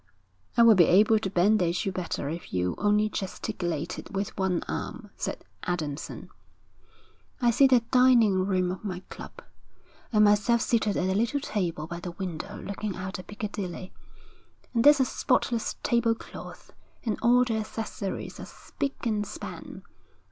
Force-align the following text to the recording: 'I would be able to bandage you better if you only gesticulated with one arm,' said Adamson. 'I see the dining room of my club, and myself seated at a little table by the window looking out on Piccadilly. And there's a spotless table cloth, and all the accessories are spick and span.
'I 0.57 0.63
would 0.63 0.77
be 0.77 0.85
able 0.85 1.19
to 1.19 1.29
bandage 1.29 1.85
you 1.85 1.91
better 1.91 2.27
if 2.27 2.51
you 2.51 2.73
only 2.79 3.07
gesticulated 3.07 4.15
with 4.15 4.35
one 4.35 4.63
arm,' 4.67 5.11
said 5.15 5.45
Adamson. 5.61 6.31
'I 7.39 7.51
see 7.51 7.67
the 7.67 7.81
dining 7.91 8.43
room 8.47 8.71
of 8.71 8.83
my 8.83 9.03
club, 9.11 9.43
and 10.11 10.23
myself 10.25 10.59
seated 10.61 10.97
at 10.97 11.07
a 11.07 11.13
little 11.13 11.39
table 11.39 11.85
by 11.85 11.99
the 11.99 12.09
window 12.13 12.59
looking 12.63 12.95
out 12.95 13.19
on 13.19 13.25
Piccadilly. 13.25 13.93
And 14.73 14.83
there's 14.83 14.99
a 14.99 15.05
spotless 15.05 15.75
table 15.83 16.15
cloth, 16.15 16.73
and 17.05 17.19
all 17.21 17.43
the 17.43 17.57
accessories 17.57 18.39
are 18.39 18.47
spick 18.47 19.05
and 19.05 19.23
span. 19.23 19.83